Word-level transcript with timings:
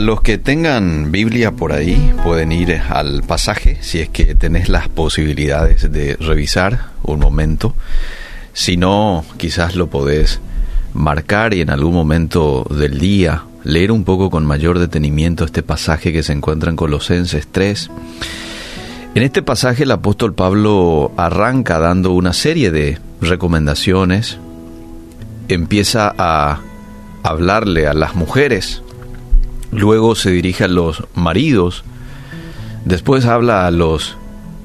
los 0.00 0.22
que 0.22 0.38
tengan 0.38 1.12
Biblia 1.12 1.52
por 1.52 1.72
ahí 1.72 2.12
pueden 2.24 2.52
ir 2.52 2.80
al 2.88 3.22
pasaje 3.22 3.76
si 3.80 3.98
es 3.98 4.08
que 4.08 4.34
tenés 4.34 4.68
las 4.68 4.88
posibilidades 4.88 5.92
de 5.92 6.16
revisar 6.16 6.86
un 7.02 7.20
momento. 7.20 7.74
Si 8.52 8.76
no, 8.76 9.24
quizás 9.36 9.76
lo 9.76 9.88
podés 9.88 10.40
marcar 10.94 11.54
y 11.54 11.60
en 11.60 11.70
algún 11.70 11.92
momento 11.92 12.66
del 12.70 12.98
día 12.98 13.44
leer 13.62 13.92
un 13.92 14.04
poco 14.04 14.30
con 14.30 14.46
mayor 14.46 14.78
detenimiento 14.78 15.44
este 15.44 15.62
pasaje 15.62 16.12
que 16.12 16.22
se 16.22 16.32
encuentra 16.32 16.70
en 16.70 16.76
Colosenses 16.76 17.46
3. 17.50 17.90
En 19.14 19.22
este 19.22 19.42
pasaje 19.42 19.82
el 19.82 19.90
apóstol 19.90 20.34
Pablo 20.34 21.12
arranca 21.16 21.78
dando 21.78 22.12
una 22.12 22.32
serie 22.32 22.70
de 22.70 22.98
recomendaciones, 23.20 24.38
empieza 25.48 26.14
a 26.16 26.60
hablarle 27.22 27.86
a 27.86 27.92
las 27.92 28.14
mujeres, 28.14 28.82
luego 29.72 30.14
se 30.14 30.30
dirige 30.30 30.64
a 30.64 30.68
los 30.68 31.04
maridos, 31.14 31.84
después 32.84 33.26
habla 33.26 33.66
a 33.66 33.70
los 33.70 34.16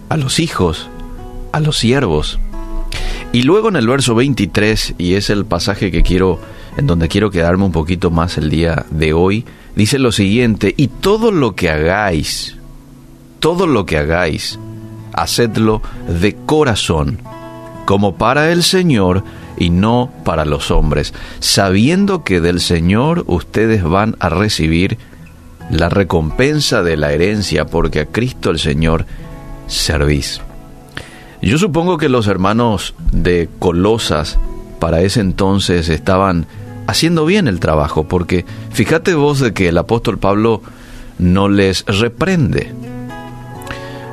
a 0.09 0.18
los 0.18 0.40
hijos, 0.40 0.88
a 1.52 1.59
los 1.59 1.78
siervos. 1.78 2.40
Y 3.31 3.41
luego 3.41 3.70
en 3.70 3.76
el 3.76 3.88
verso 3.88 4.16
23, 4.16 4.95
y 4.98 5.16
es 5.16 5.30
el 5.30 5.45
pasaje 5.45 5.91
que 5.91 6.04
quiero 6.04 6.40
en 6.78 6.88
donde 6.88 7.08
quiero 7.08 7.31
quedarme 7.31 7.66
un 7.66 7.72
poquito 7.72 8.11
más 8.11 8.38
el 8.38 8.50
día 8.50 8.86
de 8.92 9.14
hoy, 9.14 9.45
dice 9.76 10.00
lo 10.00 10.11
siguiente, 10.11 10.73
y 10.78 10.88
todo 10.88 11.31
lo 11.31 11.56
que 11.56 11.70
hagáis, 11.70 12.58
todo 13.39 13.67
lo 13.67 13.86
que 13.86 13.98
hagáis, 13.98 14.59
hacedlo 15.14 15.81
de 16.08 16.36
corazón, 16.36 17.20
como 17.86 18.16
para 18.16 18.52
el 18.52 18.64
Señor 18.64 19.23
y 19.58 19.69
no 19.69 20.11
para 20.23 20.45
los 20.45 20.72
hombres, 20.72 21.14
sabiendo 21.39 22.23
que 22.23 22.42
del 22.42 22.59
Señor 22.59 23.23
ustedes 23.27 23.83
van 23.83 24.16
a 24.19 24.30
recibir 24.30 24.97
la 25.69 25.89
recompensa 25.89 26.83
de 26.83 26.97
la 26.97 27.14
herencia, 27.14 27.66
porque 27.66 28.02
a 28.02 28.05
Cristo 28.05 28.52
el 28.52 28.59
Señor 28.59 29.05
servís. 29.67 30.42
Yo 31.42 31.58
supongo 31.58 31.97
que 31.97 32.09
los 32.09 32.27
hermanos 32.27 32.95
de 33.11 33.50
Colosas 33.59 34.38
para 34.80 35.02
ese 35.02 35.22
entonces 35.22 35.89
estaban 35.89 36.47
haciendo 36.88 37.25
bien 37.25 37.47
el 37.47 37.59
trabajo, 37.59 38.08
porque 38.08 38.45
fíjate 38.72 39.16
vos 39.16 39.39
de 39.39 39.53
que 39.53 39.70
el 39.70 39.77
apóstol 39.77 40.17
Pablo 40.17 40.61
no 41.17 41.49
les 41.49 41.86
reprende. 41.86 42.73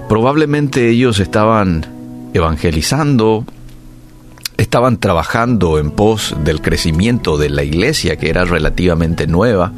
Probablemente 0.08 0.88
ellos 0.88 1.20
estaban 1.20 1.86
evangelizando, 2.34 3.44
estaban 4.56 4.98
trabajando 4.98 5.78
en 5.78 5.90
pos 5.90 6.34
del 6.44 6.60
crecimiento 6.60 7.38
de 7.38 7.50
la 7.50 7.64
iglesia, 7.64 8.16
que 8.16 8.30
era 8.30 8.44
relativamente 8.44 9.26
nueva. 9.26 9.72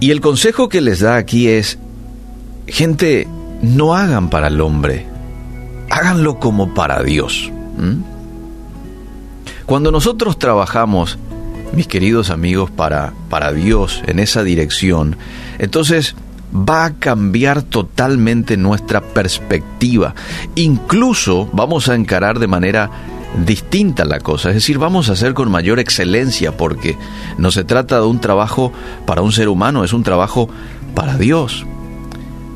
Y 0.00 0.10
el 0.10 0.20
consejo 0.20 0.68
que 0.68 0.80
les 0.80 1.00
da 1.00 1.16
aquí 1.16 1.48
es, 1.48 1.78
gente, 2.66 3.26
no 3.62 3.94
hagan 3.94 4.28
para 4.30 4.48
el 4.48 4.60
hombre, 4.60 5.06
háganlo 5.90 6.38
como 6.38 6.74
para 6.74 7.02
Dios. 7.02 7.50
Cuando 9.64 9.90
nosotros 9.90 10.38
trabajamos, 10.38 11.18
mis 11.72 11.88
queridos 11.88 12.30
amigos, 12.30 12.70
para, 12.70 13.12
para 13.28 13.52
Dios 13.52 14.02
en 14.06 14.18
esa 14.18 14.42
dirección, 14.42 15.16
entonces 15.58 16.14
va 16.54 16.84
a 16.84 16.94
cambiar 16.94 17.62
totalmente 17.62 18.56
nuestra 18.56 19.00
perspectiva. 19.00 20.14
Incluso 20.54 21.48
vamos 21.52 21.88
a 21.88 21.94
encarar 21.94 22.38
de 22.38 22.46
manera 22.46 22.90
distinta 23.44 24.04
la 24.04 24.20
cosa, 24.20 24.48
es 24.48 24.54
decir, 24.54 24.78
vamos 24.78 25.08
a 25.08 25.12
hacer 25.12 25.34
con 25.34 25.50
mayor 25.50 25.78
excelencia 25.78 26.56
porque 26.56 26.96
no 27.36 27.50
se 27.50 27.64
trata 27.64 28.00
de 28.00 28.06
un 28.06 28.20
trabajo 28.20 28.72
para 29.04 29.22
un 29.22 29.32
ser 29.32 29.48
humano, 29.48 29.84
es 29.84 29.92
un 29.92 30.02
trabajo 30.02 30.48
para 30.94 31.18
Dios. 31.18 31.66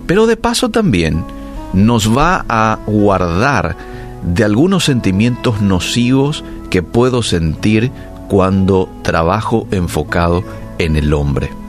Pero 0.06 0.26
de 0.26 0.36
paso 0.36 0.70
también 0.70 1.24
nos 1.72 2.16
va 2.16 2.44
a 2.48 2.78
guardar 2.86 3.76
de 4.22 4.44
algunos 4.44 4.84
sentimientos 4.84 5.60
nocivos 5.60 6.44
que 6.70 6.82
puedo 6.82 7.22
sentir 7.22 7.90
cuando 8.28 8.88
trabajo 9.02 9.66
enfocado 9.70 10.44
en 10.78 10.96
el 10.96 11.12
hombre. 11.12 11.59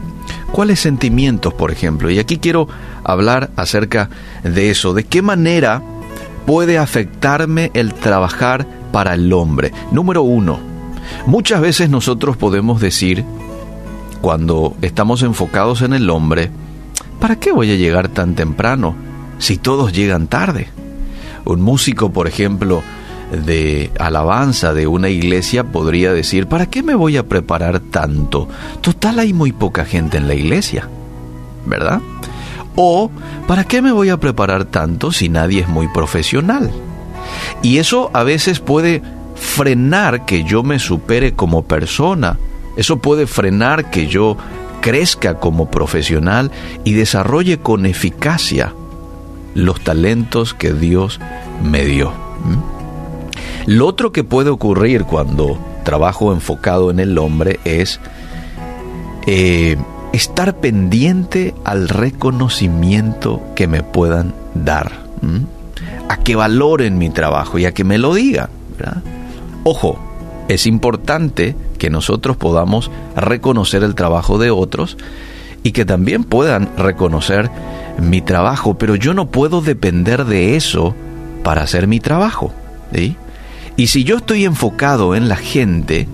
¿Cuáles 0.52 0.80
sentimientos, 0.80 1.54
por 1.54 1.72
ejemplo? 1.72 2.10
Y 2.12 2.20
aquí 2.20 2.38
quiero 2.38 2.68
hablar 3.04 3.52
acerca 3.56 4.10
de 4.44 4.70
eso, 4.70 4.94
de 4.94 5.06
qué 5.06 5.22
manera 5.22 5.82
puede 6.46 6.78
afectarme 6.78 7.72
el 7.74 7.94
trabajar 7.94 8.68
para 8.92 9.14
el 9.14 9.32
hombre. 9.32 9.72
Número 9.92 10.24
uno, 10.24 10.60
muchas 11.26 11.62
veces 11.62 11.90
nosotros 11.90 12.36
podemos 12.36 12.82
decir, 12.82 13.24
cuando 14.22 14.76
estamos 14.82 15.24
enfocados 15.24 15.82
en 15.82 15.94
el 15.94 16.10
hombre, 16.10 16.52
¿para 17.20 17.38
qué 17.38 17.52
voy 17.54 17.72
a 17.72 17.76
llegar 17.76 18.10
tan 18.10 18.36
temprano 18.36 18.96
si 19.40 19.58
todos 19.58 19.94
llegan 19.94 20.28
tarde? 20.28 20.68
Un 21.46 21.62
músico, 21.62 22.12
por 22.12 22.28
ejemplo, 22.28 22.84
de 23.32 23.92
alabanza 23.98 24.74
de 24.74 24.88
una 24.88 25.10
iglesia 25.10 25.64
podría 25.64 26.14
decir, 26.14 26.48
¿para 26.48 26.66
qué 26.66 26.84
me 26.84 26.96
voy 26.96 27.18
a 27.18 27.28
preparar 27.28 27.80
tanto? 27.80 28.48
Total 28.82 29.20
hay 29.20 29.34
muy 29.34 29.52
poca 29.52 29.86
gente 29.86 30.18
en 30.18 30.28
la 30.28 30.36
iglesia, 30.36 30.88
¿verdad? 31.66 32.02
O, 32.76 33.10
¿para 33.48 33.64
qué 33.64 33.82
me 33.82 33.92
voy 33.92 34.10
a 34.10 34.18
preparar 34.18 34.66
tanto 34.66 35.12
si 35.12 35.30
nadie 35.30 35.62
es 35.62 35.68
muy 35.68 35.88
profesional? 35.88 36.72
Y 37.62 37.78
eso 37.78 38.12
a 38.14 38.24
veces 38.24 38.60
puede 38.60 39.02
frenar 39.36 40.26
que 40.26 40.44
yo 40.44 40.64
me 40.64 40.80
supere 40.80 41.34
como 41.34 41.64
persona, 41.64 42.38
eso 42.78 42.98
puede 42.98 43.28
frenar 43.28 43.90
que 43.90 44.08
yo 44.08 44.38
crezca 44.82 45.36
como 45.36 45.70
profesional 45.70 46.52
y 46.84 46.94
desarrolle 46.94 47.60
con 47.60 47.86
eficacia 47.86 48.74
los 49.54 49.82
talentos 49.82 50.54
que 50.54 50.74
Dios 50.74 51.20
me 51.64 51.86
dio. 51.86 52.14
Lo 53.66 53.88
otro 53.88 54.12
que 54.12 54.24
puede 54.24 54.50
ocurrir 54.50 55.04
cuando 55.04 55.60
trabajo 55.84 56.34
enfocado 56.34 56.92
en 56.92 57.00
el 57.00 57.18
hombre 57.18 57.60
es 57.64 58.00
eh, 59.28 59.78
estar 60.14 60.58
pendiente 60.58 61.54
al 61.64 61.90
reconocimiento 61.90 63.42
que 63.56 63.68
me 63.68 63.84
puedan 63.84 64.34
dar, 64.56 64.92
a 66.10 66.18
que 66.18 66.36
valoren 66.36 66.98
mi 66.98 67.10
trabajo 67.10 67.60
y 67.60 67.66
a 67.66 67.74
que 67.74 67.84
me 67.84 67.98
lo 67.98 68.14
digan. 68.14 68.50
Ojo, 69.64 70.00
es 70.48 70.66
importante 70.66 71.56
que 71.78 71.90
nosotros 71.90 72.36
podamos 72.36 72.92
reconocer 73.16 73.84
el 73.84 73.96
trabajo 73.96 74.38
de 74.38 74.52
otros 74.52 74.98
y 75.64 75.72
que 75.72 75.86
también 75.86 76.24
puedan 76.24 76.76
reconocer 76.78 77.52
mi 78.00 78.22
trabajo, 78.22 78.74
pero 78.74 78.96
yo 78.96 79.14
no 79.14 79.30
puedo 79.30 79.62
depender 79.62 80.26
de 80.26 80.56
eso 80.56 80.96
para 81.44 81.62
hacer 81.62 81.88
mi 81.88 82.00
trabajo. 82.00 82.52
¿sí? 82.94 83.16
Y 83.82 83.88
si 83.88 84.04
yo 84.04 84.18
estoy 84.18 84.46
enfocado 84.46 85.16
en 85.16 85.28
la 85.28 85.38
gente, 85.38 86.08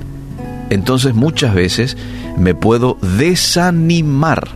entonces 0.70 1.14
muchas 1.14 1.54
veces 1.54 1.98
me 2.38 2.56
puedo 2.56 2.98
desanimar 3.02 4.52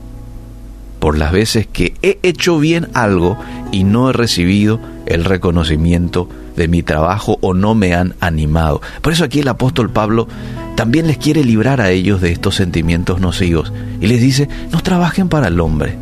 por 1.00 1.18
las 1.18 1.34
veces 1.34 1.68
que 1.68 1.94
he 2.04 2.20
hecho 2.24 2.58
bien 2.58 2.88
algo 2.94 3.38
y 3.74 3.84
no 3.84 4.10
he 4.10 4.14
recibido 4.14 4.80
el 5.08 5.26
reconocimiento 5.26 6.30
de 6.56 6.70
mi 6.70 6.84
trabajo 6.84 7.38
o 7.42 7.54
no 7.54 7.76
me 7.76 7.96
han 7.96 8.16
animado. 8.22 8.80
Por 9.02 9.12
eso 9.12 9.26
aquí 9.26 9.42
el 9.42 9.50
apóstol 9.50 9.90
Pablo 9.90 10.30
también 10.78 11.06
les 11.06 11.18
quiere 11.18 11.44
librar 11.44 11.82
a 11.82 11.92
ellos 11.92 12.22
de 12.22 12.32
estos 12.32 12.56
sentimientos 12.56 13.20
nocivos 13.20 13.74
y 14.00 14.08
les 14.08 14.22
dice, 14.22 14.48
no 14.72 14.80
trabajen 14.80 15.28
para 15.28 15.48
el 15.50 15.60
hombre, 15.60 15.98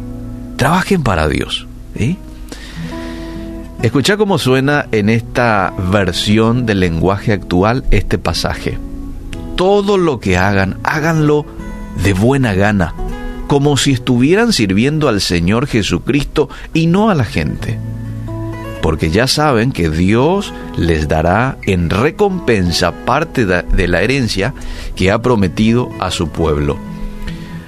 trabajen 0.58 1.02
para 1.02 1.28
Dios. 1.28 1.66
Escucha 3.82 4.18
cómo 4.18 4.38
suena 4.38 4.88
en 4.92 5.08
esta 5.08 5.74
versión 5.90 6.66
del 6.66 6.82
lenguaje 6.82 7.32
actual 7.32 7.86
este 7.92 8.18
pasaje. 8.18 8.78
Todo 9.56 9.98
lo 9.98 10.20
que 10.20 10.38
hagan, 10.38 10.78
háganlo 10.84 11.46
de 12.04 12.12
buena 12.12 12.54
gana, 12.54 12.94
como 13.48 13.78
si 13.78 13.94
estuvieran 13.94 14.52
sirviendo 14.52 15.08
al 15.08 15.22
Señor 15.22 15.66
Jesucristo 15.66 16.50
y 16.74 16.88
no 16.88 17.10
a 17.10 17.16
la 17.16 17.24
gente. 17.24 17.80
Porque 18.82 19.12
ya 19.12 19.28
saben 19.28 19.72
que 19.72 19.90
Dios 19.90 20.54
les 20.76 21.08
dará 21.08 21.58
en 21.62 21.90
recompensa 21.90 22.92
parte 23.06 23.46
de 23.46 23.88
la 23.88 24.02
herencia 24.02 24.54
que 24.98 25.10
ha 25.10 25.22
prometido 25.22 25.90
a 26.02 26.12
su 26.12 26.28
pueblo. 26.28 26.78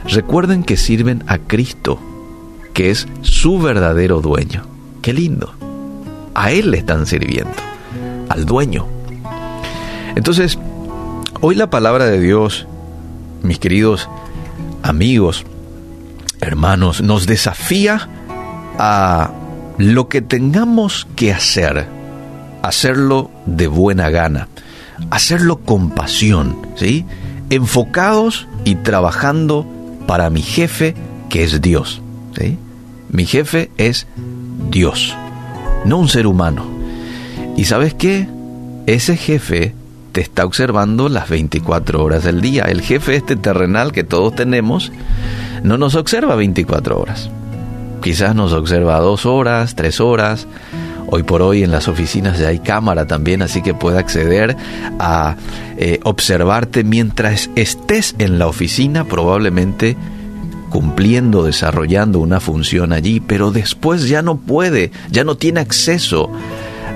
Recuerden 0.10 0.64
que 0.64 0.76
sirven 0.76 1.24
a 1.28 1.38
Cristo, 1.38 2.00
que 2.74 2.90
es 2.90 3.08
su 3.22 3.60
verdadero 3.62 4.20
dueño. 4.20 4.64
Qué 5.02 5.14
lindo 5.14 5.61
a 6.34 6.52
Él 6.52 6.72
le 6.72 6.78
están 6.78 7.06
sirviendo, 7.06 7.54
al 8.30 8.46
dueño. 8.46 8.88
Entonces, 10.16 10.58
hoy 11.42 11.56
la 11.56 11.70
palabra 11.70 12.06
de 12.06 12.20
Dios, 12.20 12.68
mis 13.44 13.60
queridos 13.60 14.10
amigos, 14.84 15.46
hermanos, 16.40 17.02
nos 17.02 17.28
desafía 17.28 18.10
a 18.78 19.32
lo 19.78 20.08
que 20.10 20.22
tengamos 20.22 21.08
que 21.16 21.34
hacer, 21.34 21.88
hacerlo 22.62 23.32
de 23.46 23.68
buena 23.68 24.10
gana, 24.10 24.48
hacerlo 25.10 25.58
con 25.58 25.92
pasión, 25.92 26.68
¿sí? 26.76 27.06
Enfocados 27.50 28.48
y 28.64 28.76
trabajando 28.76 29.66
para 30.08 30.30
mi 30.30 30.42
jefe 30.42 30.96
que 31.30 31.44
es 31.44 31.62
Dios. 31.62 32.02
Mi 33.10 33.26
jefe 33.26 33.72
es 33.78 34.08
Dios, 34.70 35.16
no 35.86 35.98
un 35.98 36.08
ser 36.08 36.28
humano. 36.28 36.66
¿Y 37.58 37.66
sabes 37.66 37.94
qué? 37.94 38.28
Ese 38.88 39.18
jefe 39.18 39.74
te 40.12 40.22
está 40.22 40.46
observando 40.46 41.10
las 41.10 41.30
24 41.30 42.04
horas 42.04 42.24
del 42.24 42.42
día. 42.42 42.64
El 42.64 42.82
jefe 42.82 43.16
este 43.16 43.36
terrenal 43.36 43.92
que 43.92 44.04
todos 44.04 44.36
tenemos 44.36 44.92
no 45.64 45.78
nos 45.78 45.96
observa 45.96 46.36
24 46.36 47.00
horas. 47.00 47.30
Quizás 48.02 48.36
nos 48.36 48.54
observa 48.54 49.00
dos 49.00 49.26
horas, 49.26 49.76
tres 49.76 50.00
horas. 50.00 50.48
Hoy 51.08 51.24
por 51.24 51.42
hoy 51.42 51.64
en 51.64 51.72
las 51.72 51.88
oficinas 51.88 52.40
ya 52.40 52.48
hay 52.48 52.60
cámara 52.60 53.06
también, 53.06 53.42
así 53.42 53.62
que 53.62 53.74
puede 53.74 54.00
acceder 54.00 54.56
a 54.98 55.36
eh, 55.78 56.00
observarte 56.04 56.84
mientras 56.84 57.50
estés 57.56 58.16
en 58.18 58.40
la 58.40 58.48
oficina, 58.48 59.04
probablemente 59.04 59.98
cumpliendo, 60.72 61.44
desarrollando 61.44 62.18
una 62.18 62.40
función 62.40 62.94
allí, 62.94 63.20
pero 63.20 63.52
después 63.52 64.10
ya 64.10 64.24
no 64.24 64.38
puede, 64.38 64.92
ya 65.12 65.24
no 65.24 65.36
tiene 65.36 65.60
acceso 65.60 66.32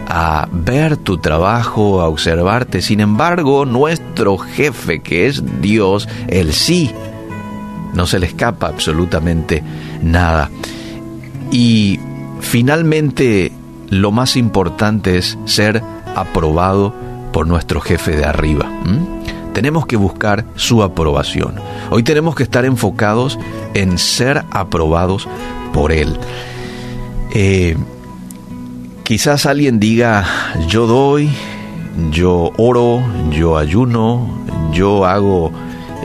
a 0.07 0.48
ver 0.51 0.98
tu 0.98 1.18
trabajo, 1.19 2.01
a 2.01 2.07
observarte. 2.07 2.81
Sin 2.81 3.01
embargo, 3.01 3.66
nuestro 3.66 4.38
jefe, 4.38 5.01
que 5.01 5.27
es 5.27 5.44
Dios, 5.62 6.07
él 6.27 6.54
sí, 6.54 6.92
no 7.94 8.07
se 8.07 8.19
le 8.19 8.27
escapa 8.27 8.68
absolutamente 8.68 9.63
nada. 10.01 10.50
Y 11.51 12.00
finalmente, 12.39 13.51
lo 13.89 14.12
más 14.12 14.36
importante 14.36 15.18
es 15.18 15.38
ser 15.45 15.83
aprobado 16.16 16.94
por 17.31 17.48
nuestro 17.48 17.81
jefe 17.81 18.16
de 18.16 18.25
arriba. 18.25 18.69
Tenemos 19.56 19.88
que 19.88 19.96
buscar 19.96 20.46
su 20.56 20.84
aprobación. 20.84 21.56
Hoy 21.90 22.04
tenemos 22.04 22.36
que 22.36 22.44
estar 22.44 22.63
enfocados 22.63 23.40
en 23.74 23.98
ser 23.98 24.44
aprobados 24.52 25.28
por 25.74 25.92
él. 25.92 26.16
Eh, 27.34 27.75
Quizás 29.06 29.46
alguien 29.46 29.80
diga, 29.80 30.25
yo 30.68 30.88
doy, 30.88 31.30
yo 32.10 32.52
oro, 32.57 33.04
yo 33.30 33.56
ayuno, 33.56 34.44
yo 34.74 35.06
hago 35.06 35.52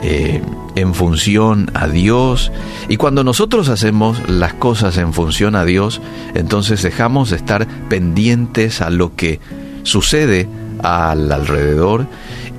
eh, 0.03 0.43
en 0.75 0.93
función 0.93 1.71
a 1.73 1.87
Dios. 1.87 2.51
Y 2.89 2.97
cuando 2.97 3.23
nosotros 3.23 3.69
hacemos 3.69 4.29
las 4.29 4.53
cosas 4.53 4.99
en 4.99 5.13
función 5.13 5.55
a 5.55 5.65
Dios, 5.65 5.99
entonces 6.35 6.83
dejamos 6.83 7.31
de 7.31 7.37
estar 7.37 7.67
pendientes 7.89 8.81
a 8.81 8.91
lo 8.91 9.15
que 9.15 9.39
sucede 9.81 10.47
al 10.83 11.31
alrededor 11.31 12.05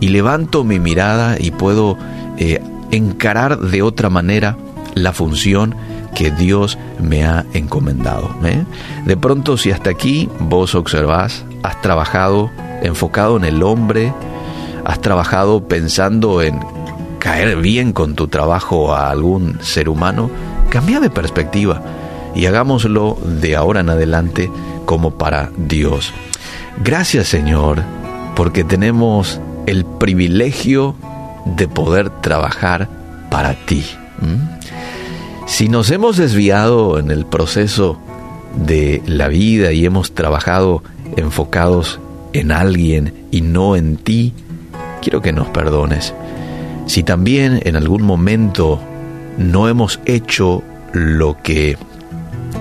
y 0.03 0.09
levanto 0.09 0.65
mi 0.65 0.81
mirada 0.81 1.37
y 1.39 1.53
puedo 1.53 1.97
eh, 2.37 2.61
encarar 2.91 3.61
de 3.61 3.83
otra 3.83 4.11
manera 4.11 4.57
la 4.95 5.13
función 5.13 5.77
que 6.17 6.33
Dios 6.33 6.77
me 7.01 7.25
ha 7.25 7.47
encomendado. 7.53 8.35
¿eh? 8.45 8.65
De 9.07 9.17
pronto, 9.17 9.57
si 9.57 9.71
hasta 9.71 9.91
aquí 9.91 10.29
vos 10.41 10.75
observás, 10.75 11.45
has 11.63 11.81
trabajado 11.83 12.51
enfocado 12.83 13.37
en 13.37 13.45
el 13.45 13.63
hombre, 13.63 14.13
has 14.85 15.01
trabajado 15.01 15.69
pensando 15.69 16.43
en 16.43 16.59
caer 17.21 17.59
bien 17.59 17.93
con 17.93 18.17
tu 18.17 18.27
trabajo 18.27 18.93
a 18.93 19.09
algún 19.09 19.61
ser 19.63 19.89
humano, 19.89 20.33
cambia 20.69 20.99
de 20.99 21.11
perspectiva 21.11 21.81
y 22.35 22.47
hagámoslo 22.47 23.17
de 23.25 23.55
ahora 23.55 23.83
en 23.83 23.91
adelante 23.91 24.51
como 24.85 25.13
para 25.13 25.53
Dios. 25.57 26.13
Gracias 26.83 27.29
Señor, 27.29 27.85
porque 28.35 28.65
tenemos 28.65 29.41
el 29.67 29.85
privilegio 29.85 30.95
de 31.45 31.69
poder 31.69 32.11
trabajar 32.11 32.89
para 33.31 33.55
ti. 33.55 33.85
Si 35.47 35.69
nos 35.69 35.91
hemos 35.91 36.17
desviado 36.17 36.99
en 36.99 37.11
el 37.11 37.27
proceso 37.27 37.99
de 38.55 39.03
la 39.07 39.29
vida 39.29 39.73
y 39.73 39.85
hemos 39.85 40.13
trabajado 40.13 40.83
enfocados 41.17 42.01
en 42.33 42.53
alguien 42.53 43.27
y 43.31 43.43
no 43.43 43.77
en 43.77 43.97
ti, 43.97 44.33
quiero 45.01 45.21
que 45.21 45.33
nos 45.33 45.49
perdones. 45.49 46.15
Si 46.87 47.03
también 47.03 47.61
en 47.65 47.77
algún 47.77 48.03
momento 48.03 48.81
no 49.39 49.69
hemos 49.69 50.01
hecho 50.05 50.63
lo 50.93 51.37
que 51.43 51.77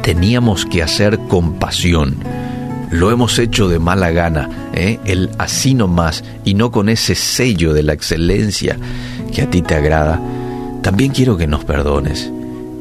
teníamos 0.01 0.65
que 0.65 0.83
hacer 0.83 1.19
con 1.27 1.53
pasión, 1.53 2.15
lo 2.91 3.11
hemos 3.11 3.39
hecho 3.39 3.67
de 3.67 3.79
mala 3.79 4.11
gana, 4.11 4.49
¿eh? 4.73 4.99
el 5.05 5.31
así 5.37 5.73
nomás 5.73 6.23
y 6.43 6.53
no 6.53 6.71
con 6.71 6.89
ese 6.89 7.15
sello 7.15 7.73
de 7.73 7.83
la 7.83 7.93
excelencia 7.93 8.77
que 9.33 9.41
a 9.41 9.49
ti 9.49 9.61
te 9.61 9.75
agrada, 9.75 10.19
también 10.81 11.11
quiero 11.11 11.37
que 11.37 11.47
nos 11.47 11.63
perdones 11.63 12.31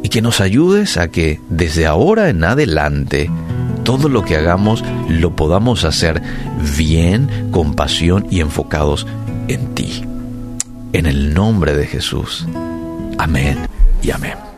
y 0.02 0.08
que 0.08 0.22
nos 0.22 0.40
ayudes 0.40 0.96
a 0.96 1.08
que 1.08 1.40
desde 1.48 1.86
ahora 1.86 2.28
en 2.28 2.42
adelante 2.44 3.30
todo 3.84 4.08
lo 4.08 4.24
que 4.24 4.36
hagamos 4.36 4.84
lo 5.08 5.34
podamos 5.36 5.84
hacer 5.84 6.22
bien, 6.76 7.48
con 7.50 7.74
pasión 7.74 8.26
y 8.30 8.40
enfocados 8.40 9.06
en 9.48 9.74
ti. 9.74 10.04
En 10.92 11.06
el 11.06 11.34
nombre 11.34 11.76
de 11.76 11.86
Jesús. 11.86 12.46
Amén 13.18 13.58
y 14.02 14.10
amén. 14.10 14.49